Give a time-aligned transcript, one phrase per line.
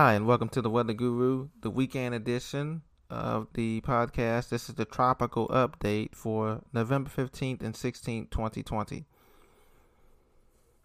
[0.00, 4.48] Hi, and welcome to the Weather Guru, the weekend edition of the podcast.
[4.48, 9.06] This is the tropical update for November 15th and 16th, 2020.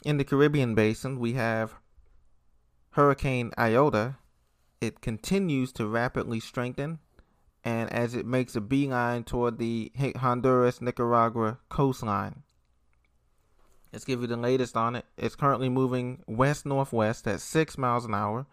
[0.03, 1.75] In the Caribbean basin, we have
[2.93, 4.15] Hurricane Iota.
[4.81, 6.97] It continues to rapidly strengthen,
[7.63, 12.41] and as it makes a beeline toward the Honduras Nicaragua coastline.
[13.91, 15.05] Let's give you the latest on it.
[15.19, 18.47] It's currently moving west northwest at 6 miles an hour.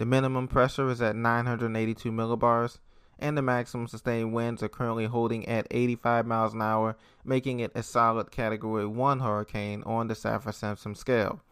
[0.00, 2.78] The minimum pressure is at 982 millibars,
[3.18, 7.70] and the maximum sustained winds are currently holding at 85 miles an hour, making it
[7.74, 11.42] a solid Category 1 hurricane on the Saffir Simpson scale.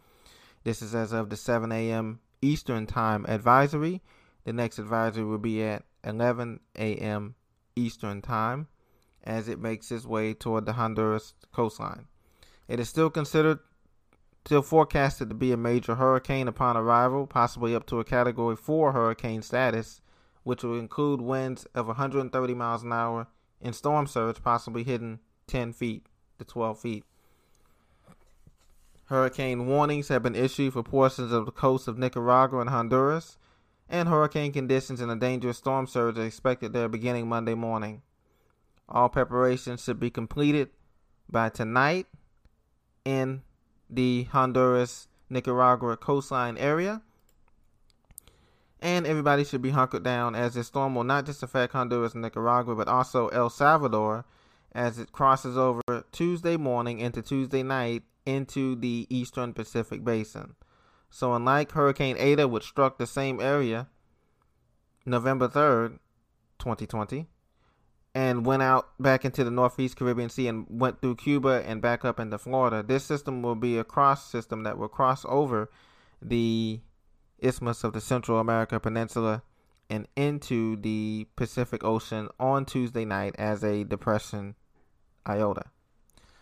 [0.63, 2.21] This is as of the 7 a.m.
[2.41, 4.01] Eastern Time advisory.
[4.45, 7.35] The next advisory will be at 11 a.m.
[7.75, 8.67] Eastern Time
[9.23, 12.07] as it makes its way toward the Honduras coastline.
[12.67, 13.59] It is still considered,
[14.49, 18.93] still forecasted to be a major hurricane upon arrival, possibly up to a Category 4
[18.93, 20.01] hurricane status,
[20.41, 23.27] which will include winds of 130 miles an hour
[23.61, 26.07] and storm surge possibly hitting 10 feet
[26.39, 27.03] to 12 feet.
[29.05, 33.37] Hurricane warnings have been issued for portions of the coast of Nicaragua and Honduras,
[33.87, 38.01] and hurricane conditions and a dangerous storm surge are expected there beginning Monday morning.
[38.87, 40.69] All preparations should be completed
[41.29, 42.07] by tonight
[43.05, 43.43] in
[43.89, 47.01] the Honduras Nicaragua coastline area.
[48.81, 52.21] And everybody should be hunkered down as this storm will not just affect Honduras and
[52.21, 54.25] Nicaragua, but also El Salvador
[54.71, 60.55] as it crosses over Tuesday morning into Tuesday night into the eastern Pacific basin.
[61.09, 63.87] So, unlike Hurricane Eta, which struck the same area
[65.05, 65.99] November 3rd,
[66.59, 67.27] 2020,
[68.19, 72.03] and went out back into the Northeast Caribbean Sea and went through Cuba and back
[72.03, 72.83] up into Florida.
[72.83, 75.69] This system will be a cross system that will cross over
[76.21, 76.81] the
[77.39, 79.41] isthmus of the Central America Peninsula
[79.89, 84.55] and into the Pacific Ocean on Tuesday night as a depression
[85.25, 85.67] iota.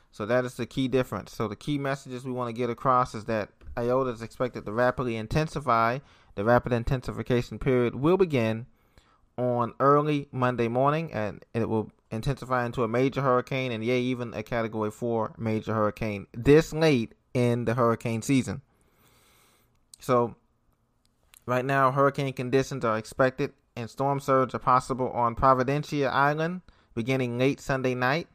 [0.10, 1.32] So that is the key difference.
[1.32, 4.72] So the key messages we want to get across is that iota is expected to
[4.72, 6.00] rapidly intensify.
[6.34, 8.66] The rapid intensification period will begin
[9.38, 14.34] on early Monday morning, and it will intensify into a major hurricane and, yeah, even
[14.34, 18.62] a Category 4 major hurricane this late in the hurricane season.
[20.00, 20.36] So,
[21.46, 26.62] right now, hurricane conditions are expected and storm surge are possible on Providencia Island
[26.96, 28.28] beginning late Sunday night.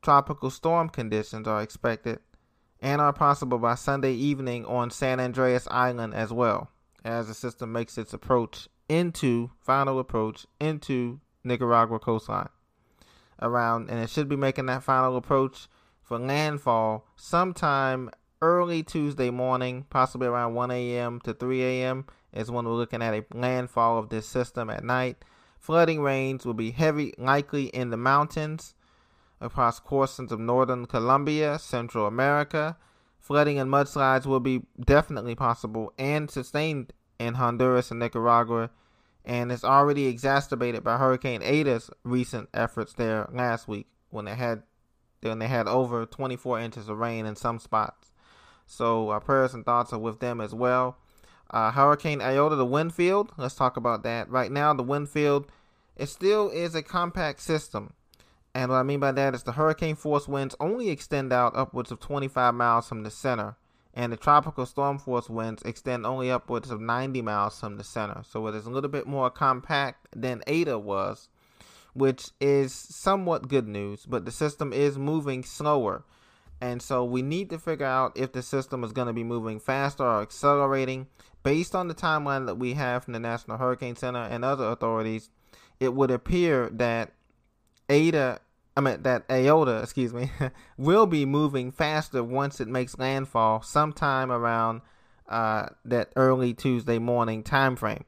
[0.00, 2.20] Tropical storm conditions are expected
[2.80, 6.70] and are possible by Sunday evening on San Andreas Island as well,
[7.04, 12.48] as the system makes its approach into final approach into Nicaragua coastline
[13.40, 15.68] around and it should be making that final approach
[16.02, 18.10] for landfall sometime
[18.42, 21.20] early Tuesday morning, possibly around 1 a.m.
[21.20, 22.04] to 3 a.m.
[22.32, 25.16] is when we're looking at a landfall of this system at night.
[25.58, 28.74] Flooding rains will be heavy, likely in the mountains
[29.40, 32.76] across portions of northern Colombia, Central America.
[33.18, 38.70] Flooding and mudslides will be definitely possible and sustained in Honduras and Nicaragua,
[39.24, 44.62] and it's already exacerbated by Hurricane Eta's recent efforts there last week when they had
[45.22, 48.10] when they had over 24 inches of rain in some spots.
[48.66, 50.98] So our prayers and thoughts are with them as well.
[51.50, 53.32] Uh, Hurricane Iota, the wind field.
[53.38, 54.28] Let's talk about that.
[54.28, 55.50] Right now, the wind field
[55.96, 57.94] it still is a compact system.
[58.54, 61.90] And what I mean by that is the hurricane force winds only extend out upwards
[61.90, 63.56] of 25 miles from the center
[63.94, 68.22] and the tropical storm force winds extend only upwards of 90 miles from the center.
[68.28, 71.28] So it is a little bit more compact than Eta was,
[71.94, 76.04] which is somewhat good news, but the system is moving slower.
[76.60, 79.60] And so we need to figure out if the system is going to be moving
[79.60, 81.06] faster or accelerating.
[81.44, 85.30] Based on the timeline that we have from the National Hurricane Center and other authorities,
[85.78, 87.12] it would appear that
[87.88, 88.40] Eta
[88.76, 90.30] I mean that iota, excuse me,
[90.76, 94.80] will be moving faster once it makes landfall sometime around
[95.28, 98.04] uh, that early Tuesday morning time frame.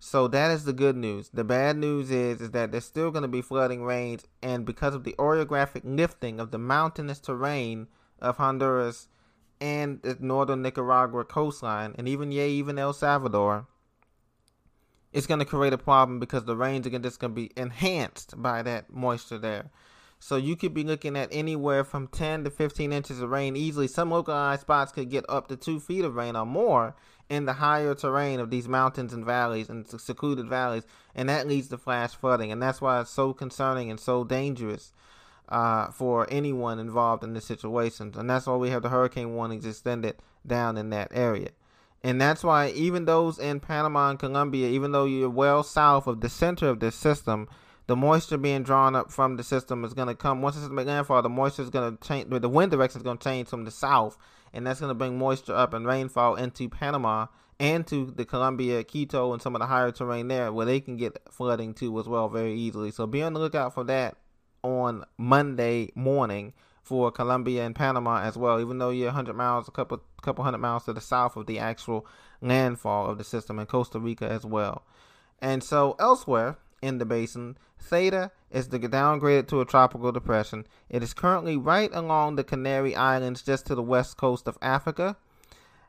[0.00, 1.28] So that is the good news.
[1.34, 4.94] The bad news is is that there's still going to be flooding rains, and because
[4.94, 7.88] of the orographic lifting of the mountainous terrain
[8.20, 9.08] of Honduras
[9.60, 13.66] and the northern Nicaragua coastline, and even yeah, even El Salvador,
[15.12, 18.40] it's going to create a problem because the rains are just going to be enhanced
[18.40, 19.70] by that moisture there.
[20.20, 23.86] So you could be looking at anywhere from 10 to 15 inches of rain easily.
[23.86, 26.94] Some localized spots could get up to two feet of rain or more
[27.28, 30.84] in the higher terrain of these mountains and valleys and secluded valleys,
[31.14, 32.50] and that leads to flash flooding.
[32.50, 34.92] And that's why it's so concerning and so dangerous
[35.48, 38.12] uh, for anyone involved in this situation.
[38.16, 40.16] And that's why we have the hurricane warnings extended
[40.46, 41.50] down in that area.
[42.02, 46.20] And that's why even those in Panama and Colombia, even though you're well south of
[46.20, 47.48] the center of this system,
[47.88, 50.86] the moisture being drawn up from the system is going to come once it's make
[50.86, 51.22] landfall.
[51.22, 52.28] The moisture is going to change.
[52.28, 54.18] The wind direction is going to change from the south,
[54.52, 57.26] and that's going to bring moisture up and rainfall into Panama
[57.58, 60.98] and to the Colombia, Quito, and some of the higher terrain there, where they can
[60.98, 62.90] get flooding too as well very easily.
[62.90, 64.18] So be on the lookout for that
[64.62, 66.52] on Monday morning
[66.82, 68.60] for Colombia and Panama as well.
[68.60, 71.58] Even though you're 100 miles, a couple couple hundred miles to the south of the
[71.58, 72.06] actual
[72.42, 74.84] landfall of the system, and Costa Rica as well.
[75.40, 77.56] And so elsewhere in the basin.
[77.78, 80.66] Theta is the downgraded to a tropical depression.
[80.88, 85.16] It is currently right along the Canary Islands, just to the west coast of Africa.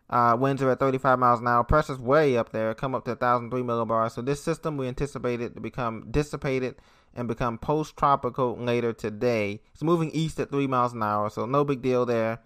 [0.10, 1.64] Uh, winds are at 35 miles an hour.
[1.64, 4.12] Pressure's way up there, come up to 1,003 millibars.
[4.12, 6.76] So this system we anticipate it to become dissipated
[7.16, 9.62] and become post-tropical later today.
[9.74, 12.40] It's moving east at 3 miles an hour, so no big deal there.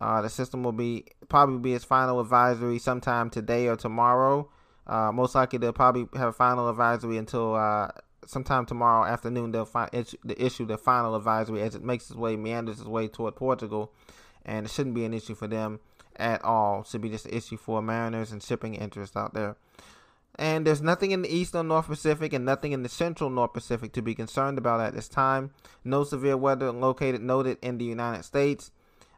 [0.00, 4.48] Uh, the system will be probably be its final advisory sometime today or tomorrow.
[4.88, 7.88] Uh, most likely they'll probably have a final advisory until uh,
[8.26, 9.52] sometime tomorrow afternoon.
[9.52, 12.88] They'll fi- issue, the issue the final advisory as it makes its way meanders its
[12.88, 13.92] way toward Portugal,
[14.44, 15.80] and it shouldn't be an issue for them
[16.16, 16.80] at all.
[16.80, 19.56] It should be just an issue for mariners and shipping interests out there.
[20.36, 23.52] And there's nothing in the East or North Pacific and nothing in the central North
[23.52, 25.50] Pacific to be concerned about at this time.
[25.84, 28.70] No severe weather located noted in the United States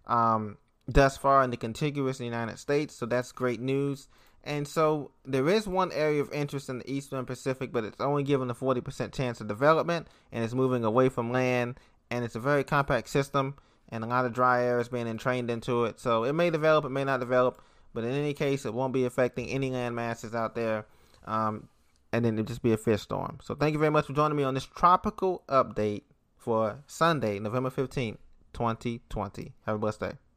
[0.06, 0.56] um,
[0.88, 4.08] thus far in the contiguous United States, so that's great news.
[4.42, 8.22] And so there is one area of interest in the Eastern Pacific, but it's only
[8.22, 11.78] given a 40% chance of development and it's moving away from land.
[12.10, 13.54] And it's a very compact system
[13.90, 16.00] and a lot of dry air is being entrained into it.
[16.00, 19.04] So it may develop, it may not develop, but in any case, it won't be
[19.04, 20.86] affecting any land masses out there.
[21.26, 21.68] Um,
[22.12, 23.38] and then it'll just be a fish storm.
[23.42, 26.02] So thank you very much for joining me on this tropical update
[26.36, 28.16] for Sunday, November 15th,
[28.52, 29.52] 2020.
[29.66, 30.29] Have a blessed day.